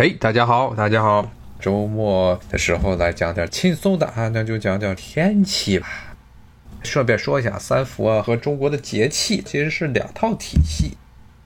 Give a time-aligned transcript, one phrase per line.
[0.00, 1.28] 嘿，大家好，大家好。
[1.58, 5.88] 周末的时候来讲点轻松的啊，那就讲讲天气吧。
[6.84, 10.96] 顺便说一下，三伏啊和中国的节气其实是两套体系。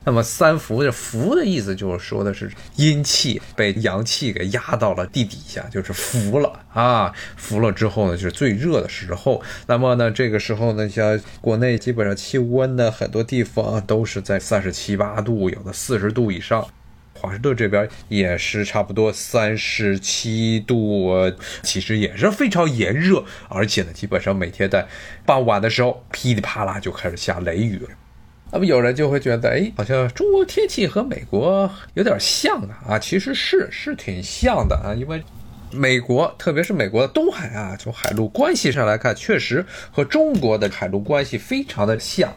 [0.04, 7.10] 那么三伏的伏的意思就是说的是阴气被阳气给压到了地底下，就是伏了啊。
[7.38, 9.40] 伏了之后呢，就是最热的时候。
[9.66, 16.69] 那么呢，这个时候呢，像国内基本上气温呢，很多地方都是在三十七八度，有的四十度以上。
[17.23, 21.12] 华盛顿这边也是差不多三十七度，
[21.62, 24.84] 其实也是非常炎热，而且呢，基本上每天在
[25.24, 27.80] 傍晚的时候噼里啪啦就开始下雷雨。
[28.50, 35.22] 那么有人就会觉得，哎，好像中国天气和美国有点像啊啊，其实是是挺像的啊，因为
[35.70, 42.36] 美国特别是美国的东海啊，从海陆关系上来看，确实和中国的海陆关系非常的像。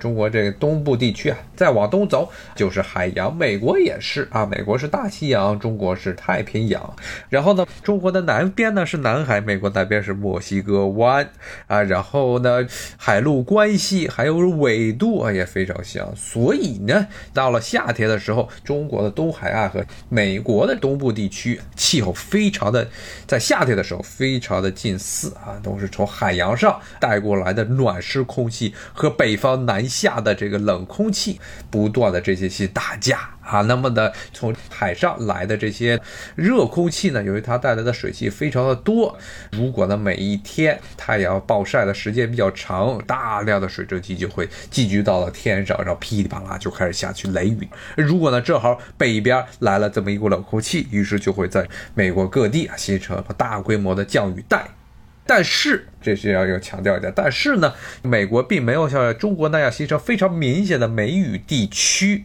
[0.00, 3.36] 中国这个东部地区啊，再往东走就是海洋。
[3.36, 6.96] 美国也是啊，美国是大西洋，中国是太平洋。
[7.28, 11.28] 然后呢，中国的南边呢是南海，美国南边是墨西哥湾
[11.66, 11.82] 啊。
[11.82, 12.66] 然后呢，
[12.96, 16.10] 海陆关系还有纬度啊也非常像。
[16.16, 22.88] 所以呢，到了夏天的时候，中国的东海岸和美国的东部地区气候非常的，
[23.26, 29.89] 在夏天的时候非常的近似啊，都是从海洋上带过来的暖湿空气和北方南。
[29.90, 36.00] 下的这个冷空气不断的这些去打架啊，那么呢，从海上来的这些
[36.36, 39.18] 热空气呢，由于它带来的水汽非常的多，
[39.50, 47.68] 如果呢每一天太阳暴晒的时间比较长，大量的水蒸气就会聚集到了天上，然后噼里啪啦就开始下去雷雨。
[47.96, 54.68] 如果呢正好北边来了这么一股冷空气，于是就会在美国各地啊形成大规模的降雨带。
[55.32, 57.08] 但是，这是要要强调一下。
[57.14, 62.24] 但是呢，美国并没有像中国那样形成非常明显的梅雨地区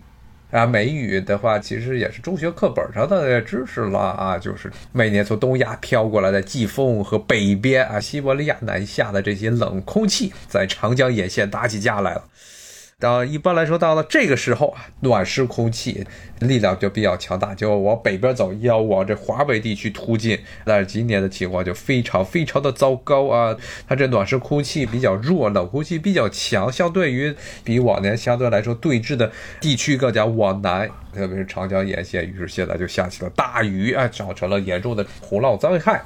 [0.50, 0.66] 啊。
[0.66, 12.24] 梅雨的话，其实也是中学课本上的知识了啊，就是每年从东亚飘过来的季风和北边啊西伯利亚南下的这些冷空气，在长江沿线打起架来了。
[12.98, 16.08] 到一般来说，到了这个时候啊，暖湿空气
[16.40, 20.40] 力量就比较强大，就往北边走，要往这华北地区突进。
[20.64, 23.54] 但是今年的情况就非常非常的糟糕啊！
[23.86, 27.36] 它这暖湿空气比较弱，冷空气比较强，相对于
[27.66, 29.30] 比往年相对来说对峙的
[29.60, 36.02] 地区更加往南，特别是长江沿线，于是现在就下起了大雨啊，造成了严重的洪涝灾害。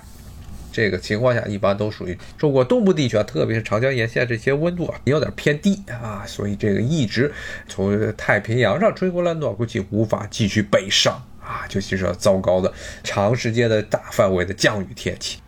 [0.72, 7.32] 这个情况下，一般都属于中国东部地区啊，特别是长江沿线这些温度啊也有点偏低啊，所以这个一直
[7.68, 12.72] 从太平洋上吹过来暖空气无法继续北上啊， 就形成糟糕的
[13.04, 15.40] 长时间的大范围的降雨天气。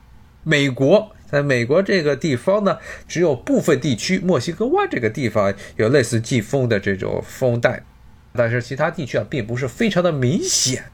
[0.44, 2.78] 美国在美国这个地方呢，
[3.08, 7.84] 只有部分地区，墨西哥湾这个地方有类似季风的这种风带，
[8.34, 10.86] 但是其他地区啊，并不是非常的明显。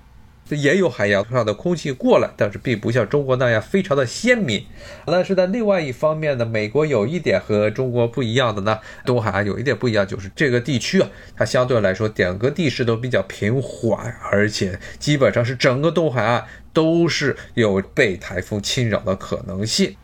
[0.49, 4.63] 也有海洋上的空气过来，但是并不像中国那样非常的鲜明。
[5.05, 19.95] 但是在另外一方面呢，美国有一点和中国不一样的呢，东海岸有一点不一样，就是这个地区啊，它相对来说整个地势都比较平缓，而且基本上是整个东海岸都是有被台风侵扰的可能性。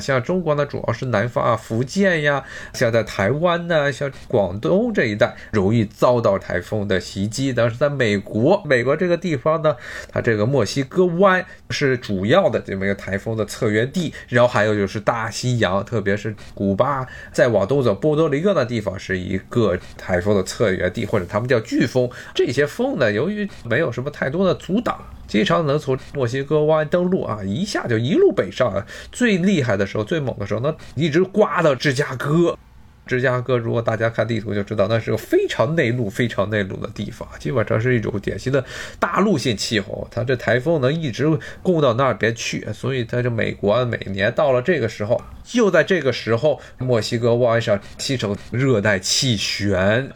[0.00, 7.52] 像中国呢，主要是南方啊，福建呀，像在台湾呢，像广东这一带容易遭到台风的袭击。
[7.52, 9.76] 但是在美国，美国这个地方呢，
[10.10, 22.10] 它这个墨西哥湾是主要的这么一个台风的策源地，然后还有就是大西洋，特别是古巴，再往东走波多黎各的地方是一个台风的策源地，或者他们叫飓风。
[22.34, 24.98] 这些风呢，由于没有什么太多的阻挡。
[25.30, 28.84] 经常能从墨西哥湾登陆啊，一下就一路北上啊。
[29.12, 32.58] 最厉害的时候、最猛的时候，那一直刮到芝加哥。
[33.06, 38.64] 芝加哥，如果大家看地图就知道，那是个非常内陆、非常内陆的地方，基本上是一种典型的
[38.98, 40.06] 大陆性气候。
[40.10, 41.26] 它这台风能一直
[41.62, 50.10] 供到那边去，所以它这美国每年到了这个时候，就在这个时候，墨西哥湾上形成热带气旋。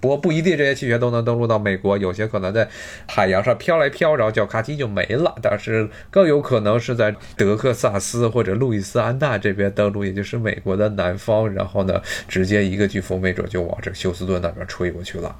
[0.00, 2.68] 不过不一定这些气旋都能登陆到美国，有些可能在
[3.06, 5.34] 海洋上飘来飘，然后叫咔叽就没了。
[5.42, 15.34] 但是更有可能是在德克萨斯或者路易斯安那这边登陆，也就是美国的南方，然后呢，直接一个飓风没准就往这休斯顿那边吹过去了。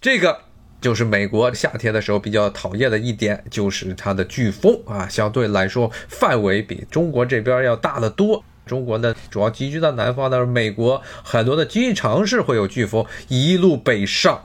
[0.00, 0.36] 这个
[0.80, 8.44] 就是美国夏天的时候比较讨厌的一点，就是它的飓风啊，相对来说范围比中国这边要大得多。
[8.66, 14.42] 中国呢，主要集聚在南方，但是美国很多的经济城市会有飓风一路北上。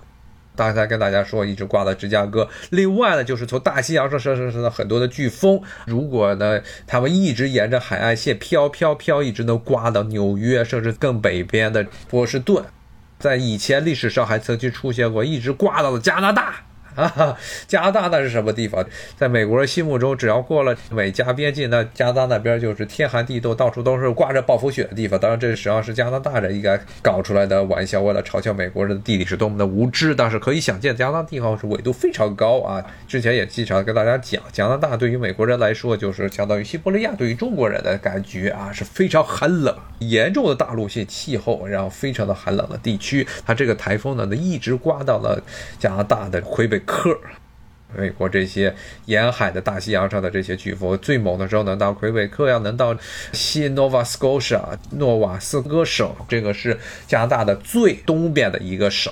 [0.56, 2.50] 刚才跟大家说，一直刮到芝加哥。
[2.69, 12.62] 另外呢，就是从大西洋上生生生的很多的飓风，如果呢，他们一直沿着海岸线飘飘飘，一直能刮到纽约，甚至更北边的波士顿。
[13.19, 16.56] 在以前历史上还曾经出现过，一直刮到了加拿大。
[16.95, 17.38] 啊，
[17.68, 18.83] 加拿大那是什么地方？
[19.15, 25.19] 在美国人心目中，只要过了美加边境，那加拿大那边就是天寒地冻，到处都是刮着暴风雪的地方。
[25.19, 30.13] 当然，这实际上是加拿大人应该搞出来的玩笑，为了嘲笑美国人的地理是多么的无知。
[30.15, 32.83] 但是可以想见，加拿大地方是纬度非常高啊。
[33.07, 43.25] 之前也经常跟大家讲，加拿大对于美国人来说，就是相当于西伯利亚对于中国人的感觉啊，是非常寒冷、严重的大陆性气候，然后非常的寒冷的地区。
[43.45, 45.42] 它这个台风呢，一直刮到了
[45.77, 47.20] 加拿大的魁北克。
[47.98, 52.96] 美国这些沿海的大西洋上的这些飓风，最猛的时候能到魁北克，要能到
[53.34, 56.78] 新 Nova Scotia 诺瓦斯哥省，这个是
[57.08, 59.12] 加拿大的最东边的一个省。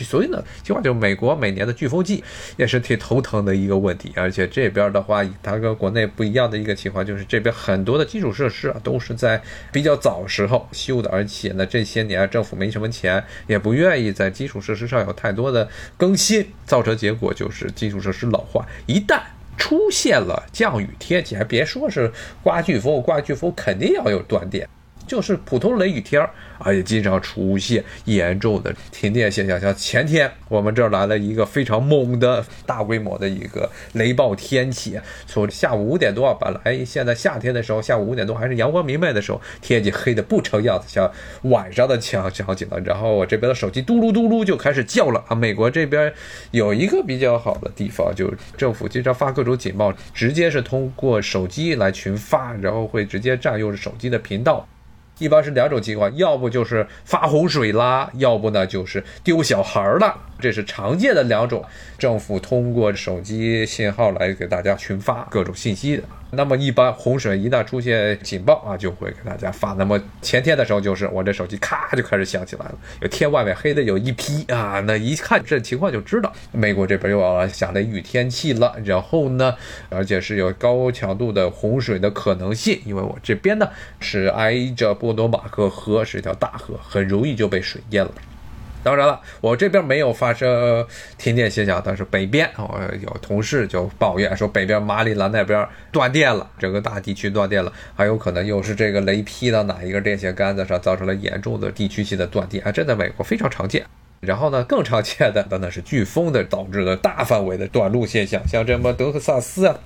[0.00, 2.22] 所以呢，计划就是美国每年的飓风季
[2.56, 18.66] 也是挺头疼的一个问题，而且这边的话，它跟国内不一样的一个情况就是，这边很多的基础设施啊都是在比较早时候修的，而且呢这些年政府没什么钱，也不愿意在基础设施上有太多的更新，造成结果就是基础设施老化。
[18.86, 19.20] 一旦
[19.56, 22.12] 出现了降雨天气，还别说是
[22.42, 24.68] 刮飓风，刮飓风肯定要有断电。
[25.06, 29.60] 就是普通雷雨天儿，而且经常出现严重的停电现象。
[29.60, 41.10] 像前天我们这儿来了一个非常猛的大规模的一个雷暴天气，从下午五点多，本来现在夏天的时候，下午五点多还是阳光明媚的时候，天气黑的不成样子，像
[41.42, 42.80] 晚上的枪响起了。
[42.80, 45.34] 然后我这边的手机嘟噜嘟噜就开始叫了啊！
[45.34, 46.12] 美国这边
[46.50, 54.66] 有一个比较好的地方，就政府经常发各种警报，直接是通过手机来群发，然后会直接占用手机的频道。
[55.18, 61.64] 一般是两种情况，要不就是发洪水啦，要不呢就是丢小孩儿了，这是常见的两种。
[61.96, 66.02] 政府通过手机信号来给大家群发各种信息的。
[66.36, 69.72] 那么一般洪水一旦出现警报啊，就会给大家发。
[69.74, 78.74] 那么前天的时候，就是我这手机咔就开始响起来了，有天外面黑的有一批啊，那一看这情况就知道美国这边又要下雷雨天气了。
[78.84, 79.54] 然后呢，
[79.88, 83.68] 而且是有高强度的洪水的可能性，因为我这边呢
[84.00, 88.12] 是挨着波多马克河，是一条大河，很容易就被水淹了。
[88.84, 90.86] 当然了，我这边没有发生
[91.16, 103.84] 停电现象，但是北边我有同事就抱怨说，北边马里兰那边断电了，整个大地区断电了，还有可能又是这个雷劈到哪一个电线杆子上，造成了严重的地区性的断电，啊，这在美国非常常见。
[104.20, 109.78] 然后呢，更常见的那是飓风的导致的大范围的短路现象，像这么德克萨斯啊。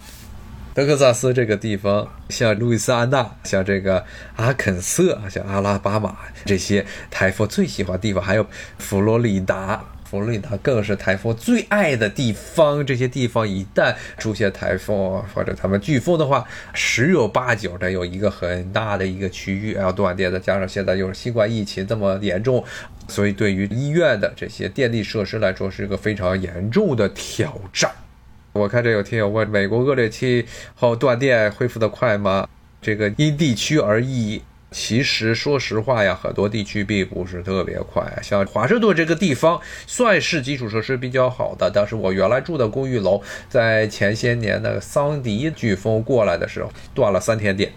[0.79, 4.05] 德克萨斯这个地方，像路易斯安那，像这个
[4.37, 8.47] 阿肯色，像阿拉巴马这些台风最喜欢地方，还有
[8.79, 12.87] 佛罗里达，佛罗里达更是台风最爱的地方。
[12.87, 20.33] 这些地方一旦出现台风或者他们飓风的话，十有八九的有一个很大的一个区域要断电。
[20.33, 22.65] 再加上现在又是新冠疫情这么严重，
[23.09, 27.91] 所以对于医院的这些电力设施来说，是一个非常严重的挑战。
[28.59, 30.45] 我看这有听友问：美国恶劣气
[30.75, 32.49] 候断电恢复的快吗？
[32.83, 34.43] 这个因地区而异。
[34.71, 38.05] 其实说实话呀，很多地区并不是特别快。
[38.23, 47.73] 像华盛顿这个地方算是基础设施比较好的，但是我原来住的公寓楼在前些年的桑迪飓风过来的时候断了三天电，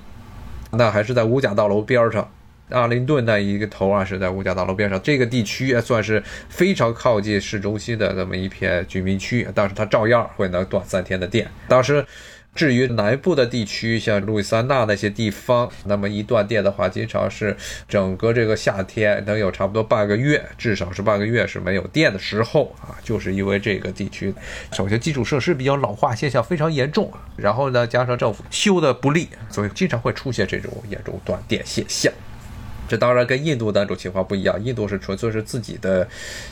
[0.72, 2.30] 那还是在五角大楼边上。
[2.72, 11.50] 阿灵顿那一个头啊，是在五角大楼边上，这个地区算是非常靠近市中心的这么一片居民区，但是它照样会能断三天的电。
[11.68, 12.06] 当时，
[12.54, 17.56] 至于南部的地区，像路易斯安那那些地方，那么一断电的话，经常是
[17.88, 24.34] 整个这个夏天能有差不多半个月，至少是半个月是没有电的时候啊，就是因为这个地区
[24.74, 32.12] 首先基础设施比较老化现象非常严重，然后呢加上政府修的不利，所以经常会出现这种严重断电现象。
[32.92, 36.06] 这当然跟印度那种情况不一样，印度是纯粹是自己的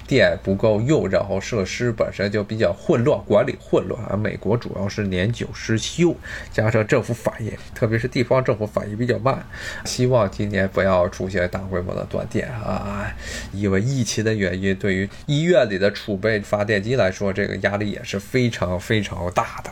[0.08, 4.02] 电不够用，然后设施本身就比较混乱，管理混乱。
[4.06, 6.16] 而美国主要是年久失修，
[6.50, 9.46] 加上政府反应，特别是地方政府反应比较慢。
[9.84, 13.14] 希望今年不要出现大规模的断电啊！
[13.52, 19.70] 因为疫情的原因，对于医院里的储备发电机来说，这个压力也是非常非常大的。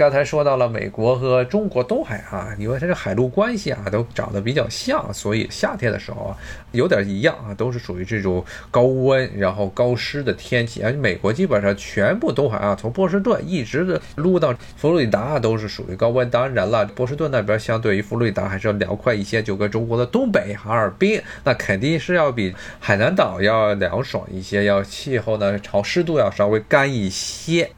[0.00, 6.36] 刚才说到了美国和中国东海啊，因为它这海陆关系啊都长得比较像，所以夏天的时候啊
[6.72, 10.82] 有点一样啊，都是属于这种高温然后高湿的天气。
[10.82, 16.30] 而且美国基本上全部东海啊，从波士顿一直的撸到佛罗里达都是属于高温。
[16.30, 27.70] 当然了，波士顿那边相对于佛罗里达还是要凉快一些，就跟中国的东北哈尔滨那肯定是要比海南岛要凉爽一些，要气候呢潮湿度要稍微干一些。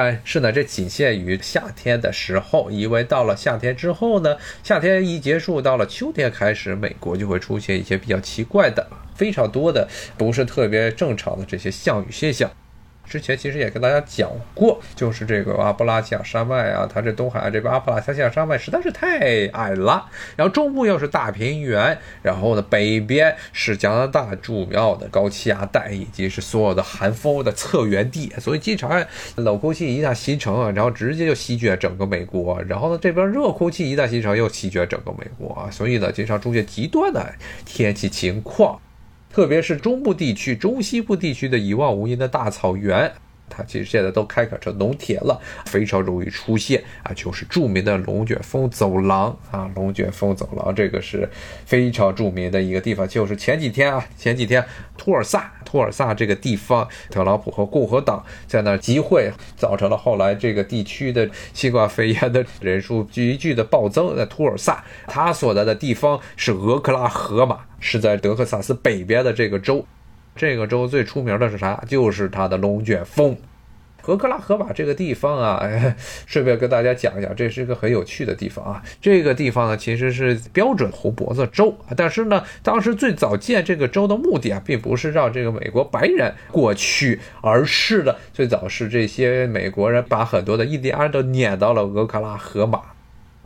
[0.00, 12.48] 但是呢，这仅限于夏天的时候，因为到了夏天之后呢，夏天一结束，到了秋天开始，美国就会出现一些比较奇怪的、非常多的不是特别正常的这些降雨现象。
[13.08, 29.02] 之前其实也跟大家讲过，就是这个阿布拉契亚山脉啊，它这东海岸这边阿布拉契亚山脉实在是太矮了，然后中部又是大平原，然后呢北边是加拿大主要的高气压带，以及是所有的寒风的策源地，所以经常
[29.36, 37.34] 冷空气一旦形成啊，然后直接就席卷整个美国，然后呢这边热空气一旦形成又席卷整个美国啊，所以呢经常出现极端的
[37.64, 38.78] 天气情况。
[39.30, 43.12] 特别是中部地区、中西部地区的一望无垠的大草原，
[43.48, 51.28] 它其实现在都开垦成农田了，非常容易出现啊，就是著名的龙卷风走廊啊，龙卷风走廊这个是
[51.64, 54.64] 非常著名的一个地方，就是前几天啊，前几天
[54.96, 64.16] 托尔萨，托尔萨这个地方，特朗普和共和党在那集会，造成了后来这个地区的新冠肺炎的人数急剧的暴增。
[64.16, 67.60] 在托尔萨，他所在的地方是俄克拉荷马。
[67.80, 69.86] 是在德克萨斯北边的这个州，
[70.38, 71.82] 这个州最出名的是啥？
[71.86, 73.36] 就是它的龙卷风。
[74.04, 75.60] 俄克拉荷马这个地方啊，
[76.24, 78.82] 顺便跟大家讲一讲，这是一个很有趣的地方啊。
[79.02, 92.80] 这个地方呢，其实是标准红脖子州，但是呢，当时最早建这个州的目的啊，并不是让这个美国白人过去，而是呢，最早是这些美国人把很多的印第安都撵到了俄克拉荷马。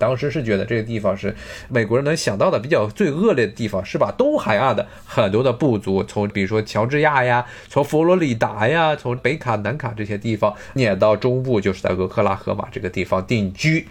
[0.02, 1.32] 当时是觉得这个地方是
[1.68, 13.86] 美国人能想到的比较最恶劣的地方，是把东海岸的很多的部族，从比如说乔治亚呀，从佛罗里达呀，从北卡、南卡这些地方撵到中部，就是在俄克拉荷马这个地方定居。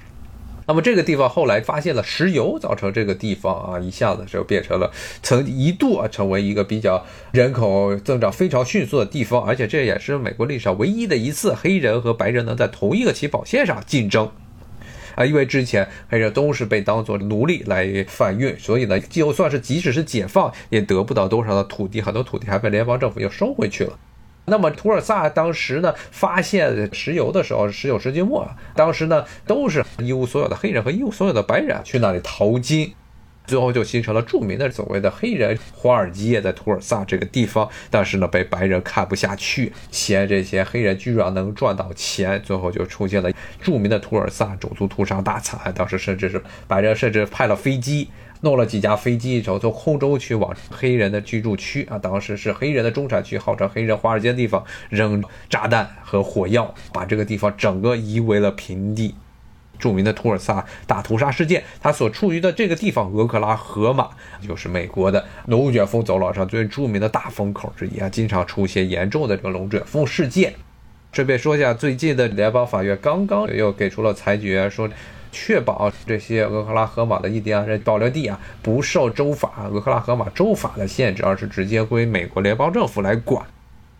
[0.67, 4.91] 那么这个地方后来发现了石油，造成这个地方啊一下子就变成了
[5.23, 14.29] 曾一度啊成为一个比较人口增长非常迅速的地方，而且这也是美国历史上唯一的一次黑人和白人能在同一个起跑线上竞争。
[15.15, 23.97] 啊，因为之前黑人都是被当做奴隶来贩运，所以呢，就算是即使是解放，也得不到多少的土地，很多土地还被联邦政府又收回去了。
[24.45, 32.93] 那么图尔萨当时呢，发现石油的时候，十九世纪末，当时呢，都是一无所有的黑人和一无所有的白人去那里淘金。
[33.45, 43.31] 最后就形成了著名的所谓的黑人华尔街，在图尔萨这个地方，但是呢被白人看不下去，嫌这些黑人居然能赚到钱，最后就出现了
[43.61, 45.73] 著名的图尔萨种族屠杀大惨。
[45.73, 48.09] 当时甚至是白人甚至派了飞机，
[48.41, 59.13] 弄了几架飞机，然后从空中去往黑人的居住区啊，当时是黑人的中产区，号称黑人华尔街的地方，扔炸弹和火药，把这个地方整个夷为了平地。
[59.81, 64.07] 著名的图尔萨大屠杀事件，它所处于的这个地方俄克拉荷马，
[64.47, 70.53] 就是美国的龙卷风走廊上最著名的大风口之一啊，经常出现严重的这个龙卷风事件。
[71.11, 74.87] 顺便说一下，最近的联邦法院刚刚又给出了裁决，说
[75.31, 83.45] 确保这些俄克拉荷马的印第安人保留地啊，不受州法俄克拉荷马州法的限制，而是直接归美国联邦政府来管。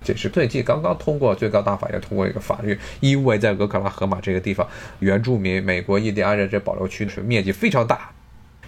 [0.04, 4.68] 这是最近刚刚通过最高大法院通过一个法律，因为在俄克拉荷马这个地方，
[5.00, 8.10] 原住民美国印第安人这保留区的面积非常大，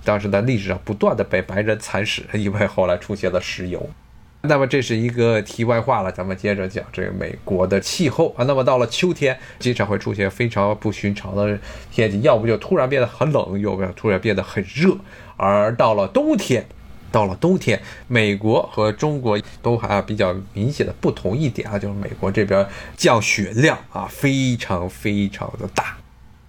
[0.04, 3.90] 当时在历史上不断的被白人蚕食，因为后来出现了石油。
[4.46, 8.44] 那么这是一个题外话了，咱们接着讲这个美国的气候啊。
[8.44, 11.58] 那么到了秋天，经常会出现非常不寻常的
[11.90, 14.98] 天气，要不就突然变得很冷，要不突然变得很热，
[15.38, 16.66] 而到了冬天。
[17.14, 22.68] 到了冬天，美国和中国都还比较明显的不同一点啊，就是美国这边
[22.98, 25.96] 降雪量啊非常非常的大，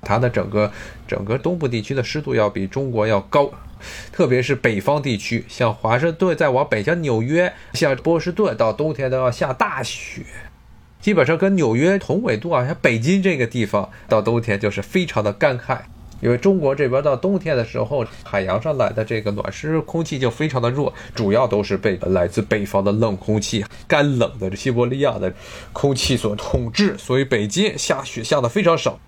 [0.00, 0.72] 它的整个
[1.06, 3.50] 整个东部地区的湿度要比中国要高，
[4.10, 10.22] 特别是北方地区，像华盛顿再往北，像纽约、像波士顿，到冬天都要下大雪，
[10.98, 15.84] 基本上跟纽约同纬度啊，像北京这个地方，到冬天就是非常的干旱。
[16.24, 25.30] 因为中国这边到冬天的时候，海洋上来的这个暖湿空气就非常的弱，主要都是被来自北方的冷空气、干冷的西伯利亚的
[25.74, 28.98] 空气所统治，所以北京下雪下的非常少。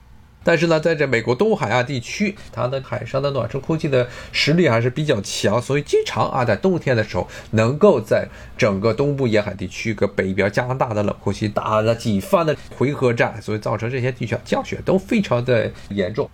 [0.44, 16.28] 但是呢，在这美国东海岸地区，它的海上的暖湿空气的实力还是比较强，所以经常啊，在冬天的时候，能够在整个东部沿海地区跟北边加拿大的冷空气打了几番的回合战，所以造成这些地区降雪都非常的严重。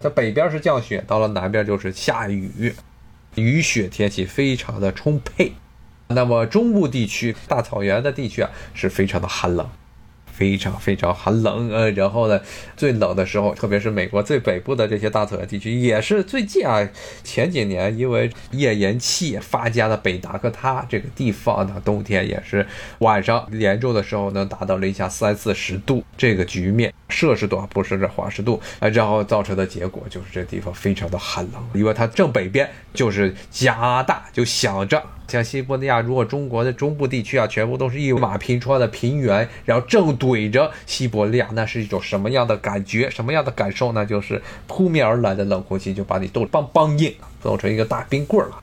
[0.00, 2.74] 在北边是降雪，到了南边就是下雨，
[3.34, 5.52] 雨雪天气非常的充沛。
[6.08, 9.68] 那么中部地区、大草原的地区啊，是非常的寒冷。
[10.38, 12.40] 非常非常寒冷，呃，然后呢，
[12.76, 16.88] 最冷的时候，特别是美国最北部的这些大草原地区，也是最近啊，
[17.24, 22.64] 前几年因为页岩气发家的北达科他这个地方呢，冬天也是
[23.00, 43.10] 晚上严重的时候能达到零下三四十度这个局面，摄氏度啊，不是这华氏度，啊，然后造成的结果就是这地方非常的寒冷，因为它正北边就是加拿大，就想着像西伯利亚，如果中国的中部地区啊，全部都是一马平川的平原，然后正怼着西伯利亚，那是一种什么样的感觉？
[43.10, 44.06] 什么样的感受呢？
[44.06, 48.58] 就是扑面而来的冷空气就把你冻邦邦硬，冻成一个大冰棍了。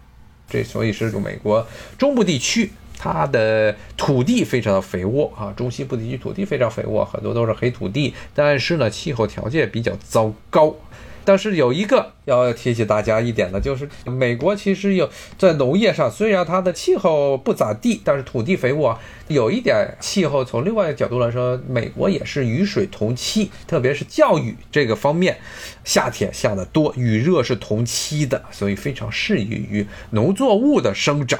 [0.49, 1.65] 这所以是美国
[1.99, 10.75] 中部地区，它的土地非常的肥沃啊，中西部地区土地非常肥沃，很多都是黑土地，但是呢，气候条件比较糟糕。
[11.25, 20.45] 但是有一个要提醒大家一点的，就是美国其实有在农业上，虽然它的气候不咋地，但是土地肥沃，有一点气候。
[20.45, 25.37] 从另外一个角度来说，美国也是雨水同期，特别是降雨这个方面，
[25.83, 31.39] 夏天下的多，雨热是同期的，所以非常适宜于农作物的生长。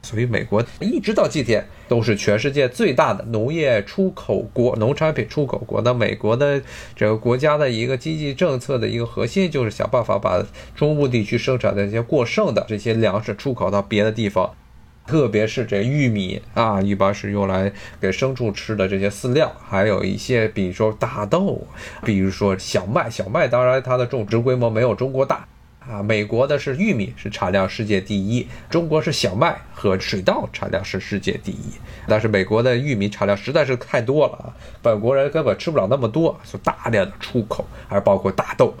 [0.00, 5.82] 所以，美国一直到今天都是全世界最大的农业出口国、农产品出口国。
[5.82, 6.62] 那美国的
[6.94, 10.42] 这个国家的一个经济政策的一个核心，就是想办法把
[10.74, 14.54] 中部地区生产的这些过剩的这些粮食出口到别的地方，
[15.04, 21.66] 特别是这玉米啊，一般是用来给牲畜吃的这些饲料，还有一些，比如说大豆，
[22.04, 23.10] 比如说小麦。
[23.10, 25.46] 小麦当然它的种植规模没有中国大。
[25.90, 31.72] 啊，美国的是玉米是产量世界第一，中国是小麦和水稻产量是世界第一。
[32.06, 34.52] 但是美国的玉米产量实在是太多了啊，
[34.82, 38.74] 本国人根本吃不了那么多，所以大量的出口，还包括大豆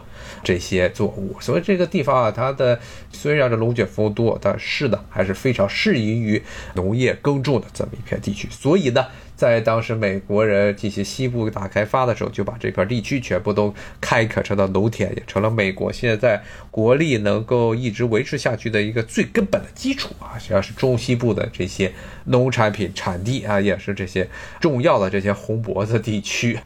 [0.44, 1.34] 这些作物。
[1.40, 2.78] 所以这个地方啊，它的
[3.10, 6.42] 虽然是龙卷风多，但是呢还是非常适宜于
[6.74, 8.46] 农业耕种的这么一片地区。
[8.50, 9.06] 所以呢。
[9.38, 16.42] 在当时美国人进行西部大开发的时候，就把这片地区全部都开垦成了农田，也成了美国现在
[16.72, 20.34] 国力能够一直维持下去的一个最根本的基础啊！
[20.36, 21.92] 实际上是中西部的这些
[22.24, 24.28] 农产品产地啊，也是这些
[24.58, 26.58] 重要的这些红脖子地区。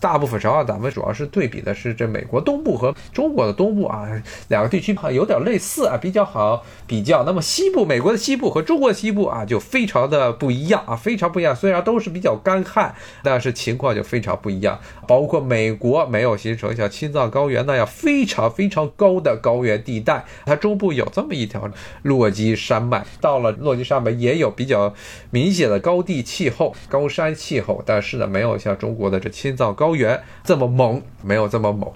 [0.00, 4.08] 大部分时候，咱们主要是对比的是这美国东部和中国的东部啊，
[4.48, 7.22] 两个地区有点类似啊，比较好比较。
[7.24, 11.54] 那么西部，美国的西部和中国的西部啊，就非常的不一样啊，非常不一样。
[11.54, 14.80] 虽然都是比较干旱，但是情况就非常不一样。
[15.06, 21.70] 包括美国没有形成像青藏高原那样非常非常高的高原地带，它中部有这么一条
[22.04, 24.94] 落基山脉，到了落基山脉也有比较
[25.30, 29.89] 明显的高地气候、高山气候，但是呢，没有像中国的这青藏高。
[29.90, 31.90] 高原这么猛，没有这么猛，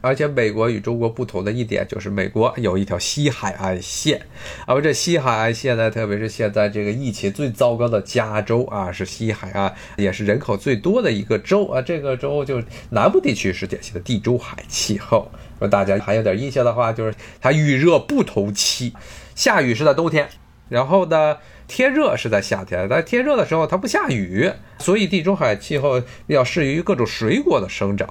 [0.00, 4.20] 而且美国与中国不同的一点就是，美国有一条西海岸线，
[4.66, 11.80] 而这西海岸线呢，特别是现在这个疫情最糟糕的加州啊，是西海岸，也是人口最多的一个州啊。
[11.80, 18.92] 这个州就南部地区是典型的地中海气候，如果大家还有点印象的话，就是它预热不同期，
[19.36, 20.28] 下雨是在冬天，
[20.68, 21.36] 然后呢。
[21.68, 28.08] 天热是在夏天，但天热的时候它不下雨，所以地中海气候要适于各种水果的生长，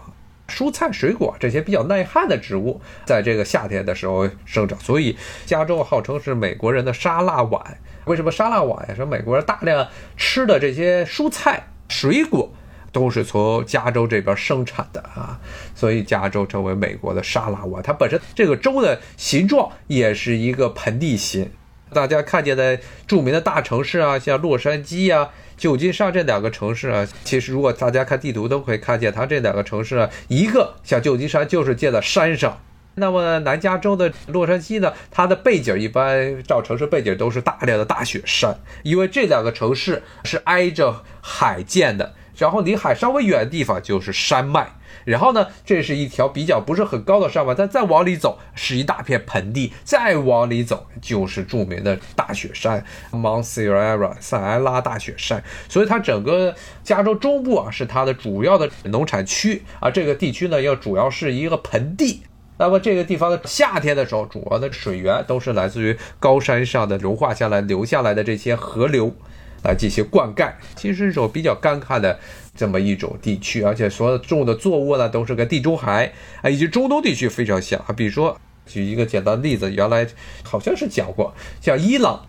[0.47, 4.79] 蔬菜、水果这些比较耐旱的植物，在这个夏天的时候生长。
[4.79, 7.77] 所以加州号称是美国人的沙拉碗。
[8.05, 8.95] 为什么沙拉碗呀？
[8.95, 12.49] 说美国人大量吃的这些蔬菜、水果
[12.91, 15.37] 都是从加州这边生产的啊，
[15.75, 17.81] 所以加州成为美国的沙拉碗。
[17.83, 21.51] 它本身这个州的形状也是一个盆地形。
[21.93, 32.61] 大家看见的著名的大城市啊，像洛杉矶啊、旧金山这两个城市啊，其实如果大家看地图都可以看见，它这两个城市啊，一个像旧金山就是建在山上，
[32.95, 44.73] 那么南加州的洛杉矶呢，它的背景一般照城市背景都是大量的大雪山，因为这两个城市是挨着海建的，然后离海稍微远的地方就是山脉。
[45.05, 55.43] 然后呢，这是一条比较不是很高的山脉，但再往里走是一大片盆地，再往里走就是著名的大雪山 Mount Sierra 塞埃拉大雪山。
[55.69, 62.23] 所以它整个加州中部啊是它的主要的农产区啊，这个地区呢要主要是一个盆地。
[62.57, 69.15] 那么这个地方的夏天的时候，主要的水源都是来自于高山上的融化下来流下来的这些河流。
[69.63, 72.19] 来进行灌溉，其实是一种比较干旱的
[72.57, 77.93] 这么一种地区，而且所种的作物呢，都是跟地中海啊以及中东地区非常像啊。
[77.95, 80.07] 比如说，举一个简单例子，原来
[80.43, 82.27] 好像是讲过，像伊朗，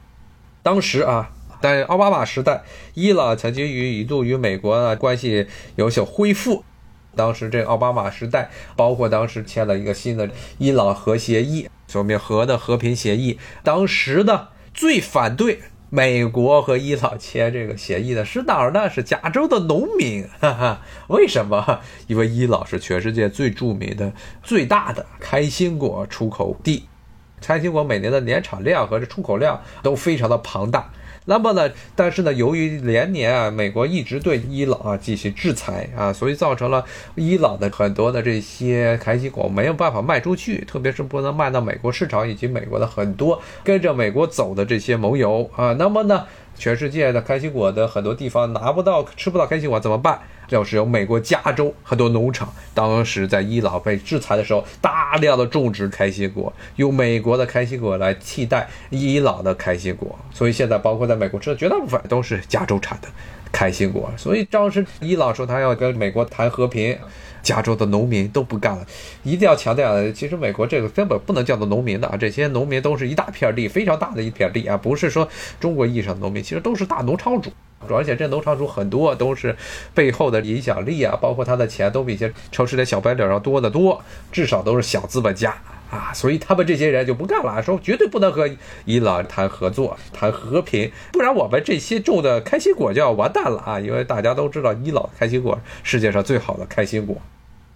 [0.63, 1.31] 当时啊，
[1.63, 2.63] 在奥巴马时代，
[2.93, 6.63] 伊朗曾经与一度与美国呢关系有所恢复。
[7.17, 13.39] 当时这奥巴马时代，包括当时签了一个新的伊朗核协议，说明核的和平协议。
[13.65, 15.61] 当时呢，最反对。
[15.91, 18.91] 美国和伊朗签这个协议的是哪儿呢？
[18.91, 20.83] 是加州的农民，哈哈。
[21.09, 21.81] 为什么？
[22.07, 26.87] 因为伊朗是全世界最著名的、最大的开心果出口地，
[27.41, 30.91] 开心果每年的年产量和这出口量都非常的庞大。
[31.29, 36.83] 那么呢，但是呢，由于连年啊，美国一直对伊朗啊进行制裁啊，所以造成了
[37.17, 45.75] 伊朗的很多的这些开心果没有办法卖出去，特别是不能卖到美国市场以及美国的很多跟着美国走的这些盟友啊。
[45.75, 46.25] 那么呢，
[46.57, 50.19] 全世界的开心果的很多地方拿不到、吃不到开心果怎么办？
[50.49, 63.09] 就是由美国加州很多农场，当时在伊朗被制裁的时候，大量的种植开心果，用美国的开心果来替代伊朗的开心果，所以现在包括在美国吃的绝大部分都是加州产的。
[63.53, 64.11] 开心果。
[64.17, 66.97] 所以当时伊朗说他要跟美国谈和平，
[67.43, 68.87] 加州的农民都不干了。
[69.23, 75.29] 一定要强调，其实美国这个根本不能叫做农民的啊，这些农民都是一大片地，非常大的一片地啊，不是说
[75.61, 77.51] 中国意义上的农民，其实都是大农场主。
[77.89, 79.57] 而且这农场主很多都是
[79.95, 85.57] 背后的影响力啊，包括他的钱都比一些城市的小白领要多得多，至少都是小资本家
[85.91, 88.49] 啊，所以他们这些人就不干了，说绝对不能和
[88.85, 93.81] 伊朗谈合作、谈和平，不然我们这些种的开心果就要完蛋了啊！
[93.81, 97.17] 因为大家都知道，伊朗开心果世界上最好的开心果。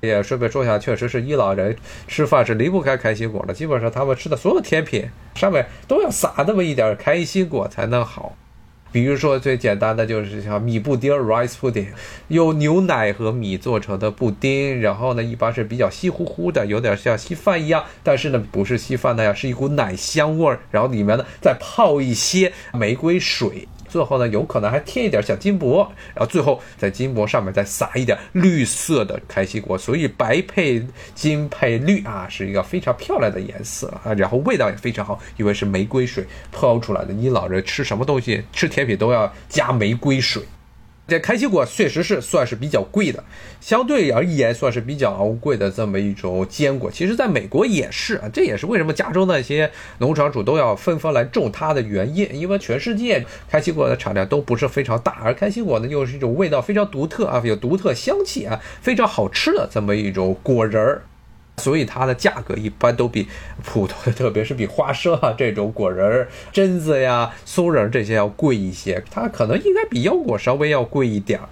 [0.00, 1.76] 也顺便说一下，确实是伊朗人
[2.08, 8.36] 吃饭是离不开开心果的，基本上他们吃的所有甜品上面都要撒那么一点开心果才能好。
[8.92, 11.86] 比如说最简单的就是像米布丁 （rice pudding），
[12.28, 23.66] 用牛奶和米做成的布丁，然后呢一般是比较稀乎乎的，有点像稀饭一样，但是呢不是稀饭那样，是一股奶香味儿，然后里面呢再泡一些玫瑰水。
[23.92, 30.82] 最后呢，有可能还贴一点小金箔，然后最后在金箔上面再撒一点绿色的开心果，所以白配
[31.14, 37.12] 金配绿啊，是一个非常漂亮的颜色啊，然后味道也非常好，因为是玫瑰水泡出来的。
[37.12, 40.42] 你老人吃什么东西，吃甜品都要加玫瑰水。
[41.08, 43.22] 这开心果确实是算是比较贵的，
[43.60, 46.90] 相对而言算是比较昂贵的这么一种坚果。
[46.90, 52.32] 其实，在美国也是啊，这也是为什么加州那些农场主都要纷纷来种它的原因。
[52.32, 61.02] 因为全世界开心果的产量都不是非常大，而开心果呢又是一种味道非常独特啊，有独特香气啊，非常好吃的这么一种果仁儿。
[61.58, 63.28] 所以它的价格一般都比
[63.64, 69.02] 普通的，特别是比花生啊这种果仁、榛子呀、松仁这些要贵一些。
[69.10, 71.48] 它可能应该比腰果稍微要贵一点儿。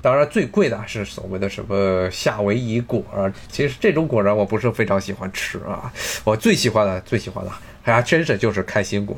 [0.00, 3.32] 当然，最贵的是所谓的什么夏威夷果啊。
[3.48, 5.92] 其实这种果仁我不是非常喜欢吃啊，
[6.24, 7.52] 我最喜欢的、最喜欢的
[7.82, 9.16] 还真是就是开心果。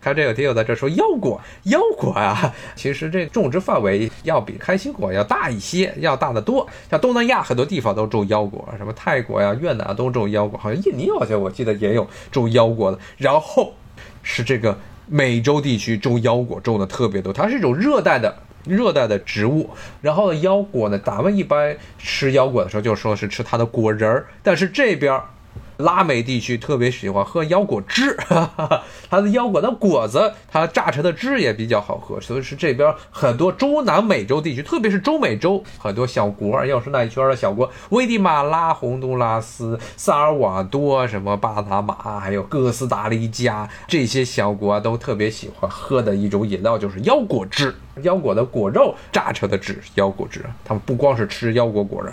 [0.00, 6.66] 看这个听友在这说腰果，腰果啊，其实这种植范围要比开心果要大一些，要大得多。
[6.90, 12.98] 像东南亚很多地方都种腰果，什么泰国呀、越南都种腰果，好像印尼好像我记得也有种腰果的。
[13.18, 13.74] 然后
[14.22, 18.34] 是这个美洲地区种腰果种的特别多，它是一种热带的
[18.64, 19.68] 热带的植物。
[20.00, 25.20] 然后呢，腰果呢，咱们一般吃腰果的时候就说是吃它的果仁儿，但是这边。
[25.80, 28.16] 拉美地区特别喜欢喝腰果汁，
[29.10, 50.44] 它的腰果的果子，它榨成的汁也比较好喝，所以是这边很多中南美洲地区，特别是中美洲很多小国，要是那一圈的小国，危地马拉、洪都拉斯、萨尔瓦多、什么巴拿马，还有哥斯达黎加这些小国，都特别喜欢喝的一种饮料就是腰果汁，腰果的果肉榨成的汁，腰果汁。
[50.64, 52.12] 他们不光是吃腰果果仁，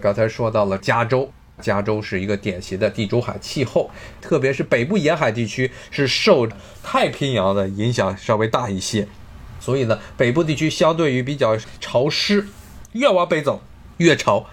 [0.00, 1.30] 刚才说到了加州。
[1.60, 3.90] 加州是一个典型的地中海气候，
[4.20, 6.48] 特别是北部沿海地区是受
[6.82, 9.06] 太平洋的影响稍微大一些，
[9.60, 12.46] 所以呢，北部地区相对于比较潮湿，
[12.92, 13.62] 越往北走
[13.98, 14.46] 越潮。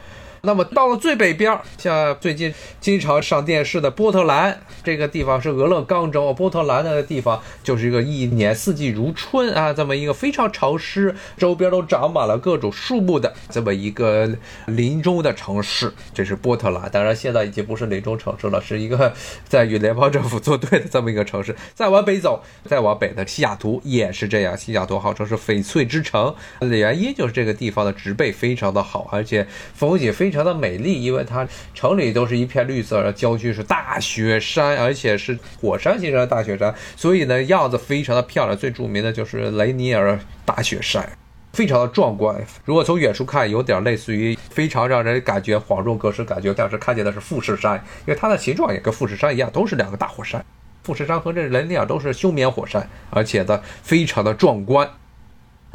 [0.45, 14.29] 那么到了最北边，像最近经常上电视的波特兰这个地方是俄勒冈州，波特兰那个地方就是一个一年四季如春啊，这么一个非常潮湿，周边都长满了各种树木的这么一个
[14.67, 16.87] 林中的城市，这是波特兰。
[16.91, 19.11] 当然现在已经不是林中城市了，是一个
[19.47, 21.55] 在与联邦政府作对的这么一个城市。
[21.73, 30.34] 再往北走，再往北的西雅图也是这样，西雅图号称是翡翠之城，原因就是这个地方的植被非常的好，而且风景非常。
[30.35, 38.57] 非常的美丽，因为它城里都是一片绿色，郊区是大雪山，而且是火山形成的大雪山，所以呢样子非常的漂亮。
[38.57, 41.09] 最著名的就是雷尼尔大雪山，
[41.53, 42.35] 非常的壮观。
[42.65, 50.43] 如果从远处看，有点类似于非常让人感觉恍若隔世，感觉像是看见的是富士山，因为它的形状也跟富士山一样，都是两个大火山。
[50.83, 54.85] 富士山和这雷尼尔都是休眠火山，而且呢非常的壮观。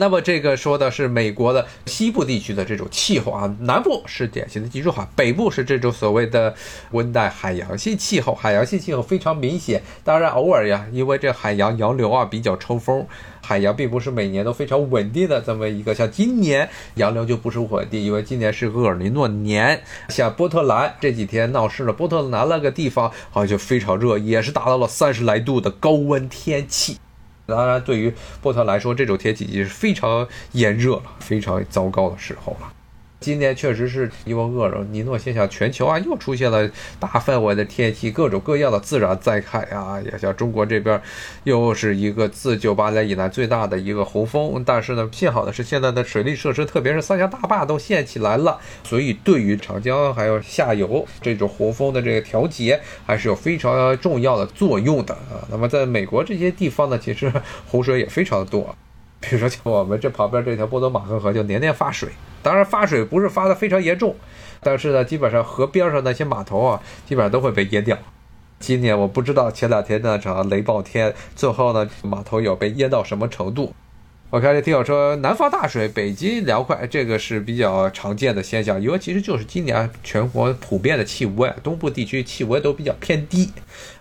[0.00, 6.54] 那么这个说的是美国的西部地区的这种气候啊，南部是典型的地中海，北部是这种所谓的
[6.92, 9.82] 温带海洋性气候，海洋性气候非常明显。
[10.02, 13.06] 当然偶尔呀，因为这海洋洋流啊比较抽风，
[13.42, 15.94] 海洋并不是每年都非常稳定的这么一个。
[15.94, 19.82] 像今年洋流就不是稳定，因为今年是厄尔尼诺年。
[20.08, 26.96] 像波特兰这几天闹事了，波特兰那个地方好像就非常热，也是达到了三十来度的高温天气。
[27.50, 32.72] 当然，对于波特来说，这种天气已经是非常炎热了，非常糟糕的时候了。
[33.20, 36.66] 今年确实是一窝恶人，尼诺现象，全球啊又出现了
[36.98, 40.98] 大范围的天气，各种各样的自然灾害啊，也像中国这边，
[41.44, 44.64] 又是一个自九八年以来最大的一个洪峰。
[44.64, 55.44] 但是呢，幸好的是现在的水利设施，特别是三峡大坝都建起来了，所以对于长江还有下游这种洪峰的这个调节，还是有非常重要的作用的啊。
[55.50, 57.30] 那么在美国这些地方呢，其实
[57.66, 58.74] 洪水也非常的多。
[59.20, 62.08] 比如说，像我们这旁边这条波多马克河就年年发水，
[62.42, 64.16] 当然发水不是发的非常严重，
[64.60, 67.96] 但是呢，基本上河边上那些码头啊，基本上都会被淹掉。
[68.58, 73.74] 今年我不知道前两天那场雷暴天，最后呢，码头有被淹到什么程度。
[74.30, 78.80] 我看这听友说，南方大水，北京凉快，这个是比较常见的现象。
[78.80, 83.50] 因为其实就是今年全国普遍的气温，东部地区气温都比较偏低，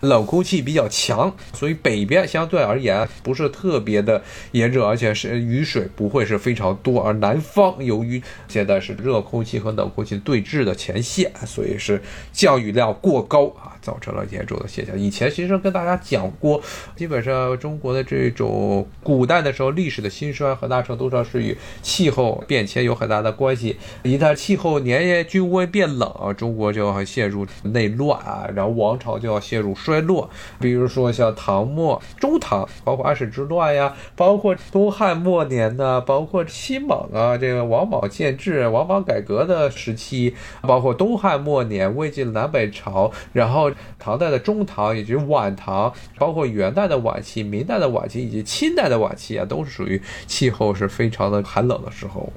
[0.02, 7.02] 冷空气比较强，所以北边相对而言不是特别的炎热，而且是雨水不会是非常多。
[7.02, 12.00] 而南方由于现在是热空气和冷空气对峙的前线，所以是
[12.32, 14.96] 降雨量过高啊，造成了严重的现象。
[14.96, 16.62] 以前其实跟大家讲过，
[16.96, 20.10] 基本上中国的这种古代的时候历史的。
[20.20, 23.78] 兴衰很大程度上是与气候变迁有很大的关系。
[24.04, 30.30] 一旦气候年年均温变冷，中国就要陷入内乱啊，然后王朝就要陷入衰落。
[30.60, 50.02] 比如说像唐末、中唐，包括安史之乱呀，包括东汉末年的，包括西蒙啊，这个王莽建制、王莽改革的时期，包括东汉末年、魏晋南北朝，然后唐代的中唐以及晚唐，包括元代的晚期、明代的晚期以及清代的晚期啊，都是属于。
[50.26, 52.32] 气候是非常的寒冷的时候，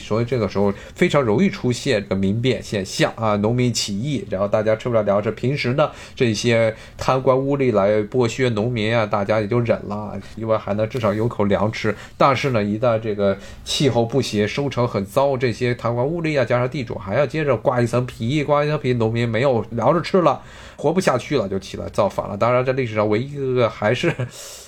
[0.00, 5.30] 所以这个时候非常容易出现这个民变现象啊，农民起义，然后大家吃不了粮食。
[5.30, 11.94] 平时呢，这些贪官污吏来剥削农民啊，大家也就忍了，因为还能至少有口粮吃。
[12.16, 20.40] 但是呢，一旦这个气候不行，收成很糟，这些贪官污吏啊，加上地主还要接着刮一层皮，刮一层皮，农民没有粮食吃了，
[20.76, 22.36] 活不下去了，就起来造反了。
[22.36, 24.10] 当然，在历史上唯一一个还是，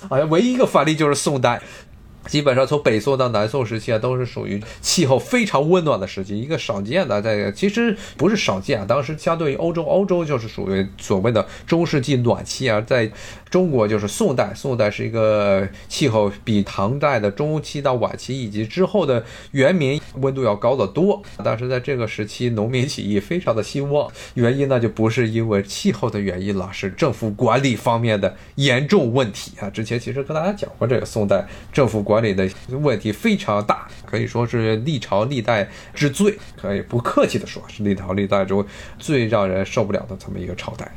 [0.07, 1.61] 好像唯一一个反例就是宋代。
[2.27, 7.21] 基本上从北宋到南宋时期啊，都是属于气候非常温暖的时期，一个少见的。
[7.21, 13.11] 在其实不是少见啊，当时相对于欧洲，欧洲就是属于所谓的中世纪暖期啊，在
[13.53, 21.21] 中国就是宋代，宋代是一个气候比唐代的中期到晚期以及之后的元明温度要高得多。
[21.43, 29.69] 但是在这个时期，农民起义非常的兴旺，原因呢就不是因为气候的原因了，是政府管理方面的严重问题啊。
[29.69, 32.23] 之前其实跟大家讲过，这个宋代政府管。
[32.23, 38.65] 理的问题非常大，可以说是历朝历代之最，可以不客气的说，是历朝历代中
[38.97, 40.89] 最让人受不了的这么一个朝代。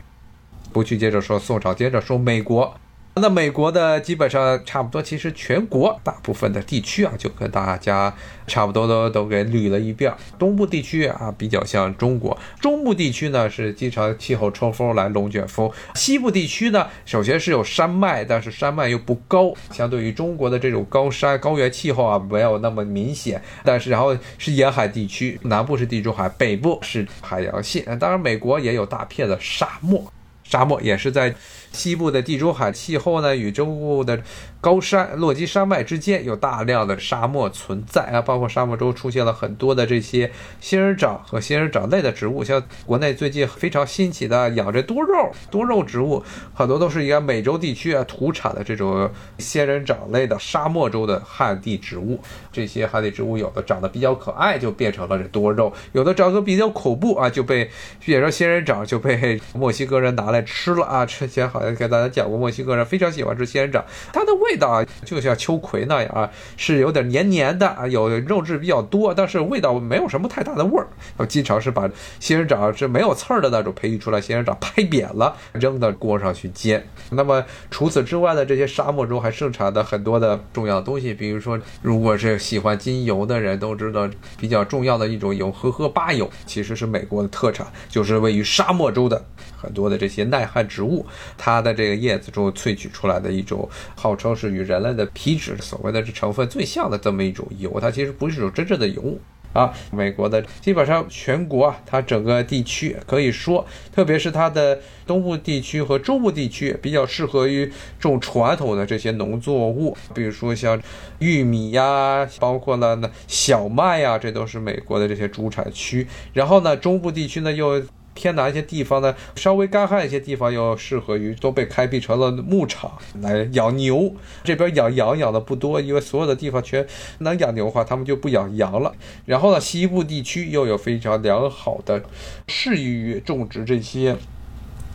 [0.76, 2.76] 不去接着说宋朝，接着说美国。
[3.18, 8.12] 那美国的基本上差不多，其实全国大部分的地区啊，就跟大家
[8.46, 10.12] 差不多都都给捋了一遍。
[10.38, 23.40] 东部地区啊，比较像中国；中部地区呢，是经常气候抽风来龙卷风；西部地区呢，首先是有山脉，但是山脉又不高，相对于中国的这种高山高原气候啊，没有那么明显。
[23.64, 27.82] 但是然后是沿海地区，南部是地中海，北部是海洋性。
[27.98, 30.12] 当然，美国也有大片的沙漠，
[30.48, 31.34] 沙漠也是在。
[31.76, 34.18] 西部的地中海气候呢，与中部的
[34.62, 52.18] 高山落基山脉之间有大量的沙漠存在啊，包括沙漠中出现了很多的这些仙人掌和仙人掌类的植物，像国内最近非常兴起的养着多肉多肉植物，很多都是一个美洲地区啊土产的这种仙人掌类的沙漠中的旱地植物。
[52.50, 57.70] 这些旱地植物有的长得比较可爱，就变成了这多肉；有的长得比较恐怖啊，就被
[58.02, 61.04] 变成仙人掌，就被墨西哥人拿来吃了啊。
[61.04, 61.65] 吃起来好。
[61.74, 70.86] 给大家讲过，墨西哥人非常喜欢吃仙人掌，它的味道啊，就像秋葵那样啊，是有点黏黏的啊，有肉质比较多，但是味道没有什么太大的味儿。
[71.26, 76.86] 经常是把仙人掌是没有刺儿的那种培育出来仙人掌拍扁了，扔到锅上去煎。
[77.10, 89.24] 那么除此之外的这些沙漠中还盛产的很多的重要东西，比如说，如果是喜欢精油的人都知道，比较重要的一种油——荷荷巴油，其实是美国的特产，就是位于沙漠州的
[89.66, 91.04] 很多的这些耐旱植物，
[91.36, 91.66] 它。
[91.66, 99.18] 的这个叶子中萃取出来的一种，号称是与人类的皮脂所谓的这成分最像的这么一种油，它其实不是一种真正的油
[99.52, 99.72] 啊。
[99.90, 110.80] 美国的基本上全国啊，它整个地区可以说，特别是它的东部地区和中部地区，比较适合于种传统的这些农作物，比如说像
[111.18, 116.06] 玉米呀，包括了呢小麦呀，这都是美国的这些主产区。
[116.32, 117.82] 然后呢，中部地区呢又。
[118.16, 124.12] 偏南一些地方呢，稍微干旱一些地方又适合于都被开辟成了牧场来养牛。
[124.42, 126.84] 这边养羊养的不多，因为所有的地方全
[127.18, 128.92] 能养牛的话，他们就不养羊了。
[129.26, 132.02] 然后呢，西部地区又有非常良好的
[132.48, 134.16] 适宜于种植这些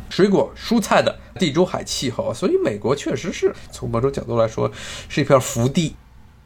[0.10, 4.70] 水果蔬菜的地中海气候，所以美国确实是从某种角度来说
[5.08, 5.96] 是一片福地。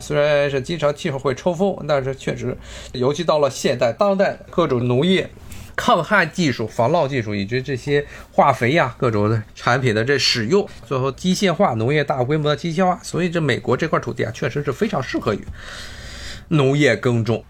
[0.01, 2.57] 虽然是经常气候会抽风，但是确实，
[2.91, 5.29] 尤其到了现代当代，各种农业、
[5.75, 15.39] 抗旱技术、防涝技术以及这些化肥呀、各种的产品的这使用，最后机械化农业大规模的机械化，所以这美国这块土地啊，确实是非常适合于
[16.49, 17.43] 农业耕种。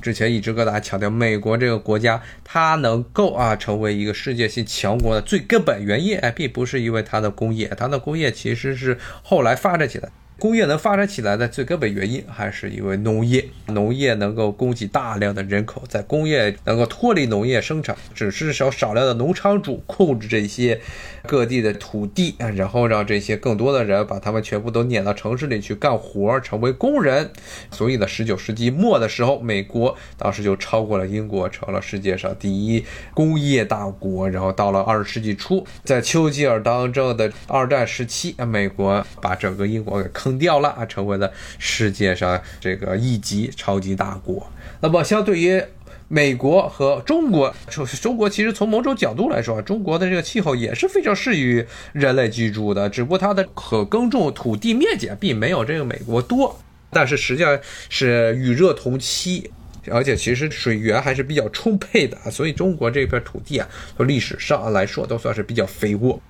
[0.00, 10.08] 之前一直跟大家强调，美国这个国家它能够啊成为一个世界性强国的最根本原因，哎，并不是因为它的工业，它的工业其实是后来发展起来。
[10.42, 13.48] 工业能发展起来的最根本原因，还是因为农业。
[13.68, 20.80] 农业能够供给大量的人口，在工业能够脱离农业生产，只是少少量的农场主控制这些
[21.28, 27.30] 各地的土地，然后让这些更多的人把他们全部都撵到城市里去干活，成为工人。
[27.70, 34.28] 所以呢，十九世纪末的时候，美国当时就超过了英国，成了世界上第一工业大国。
[34.28, 40.31] 然后到了二十世纪初，在丘吉尔当政的二战时期，美国把整个英国给坑。
[40.38, 44.46] 掉了啊，成为了世界上这个一级超级大国。
[44.80, 45.62] 那么，相对于
[46.08, 47.54] 美国和中国，
[48.00, 56.58] 中国其实从某种角度来说，中国的这个气候也是非常适于人类居住的，只不过它的可耕种土地面积并没有这个美国多，
[56.90, 59.50] 但是实际上是与热同期，
[59.90, 63.66] 而且其实水源还是比较充沛的，所以中国这片土地啊，
[63.96, 66.20] 从历史上来说都算是比较肥沃。